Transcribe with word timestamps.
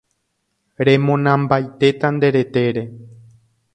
remonambaitéta 0.85 2.07
nde 2.13 2.27
retére 2.35 2.83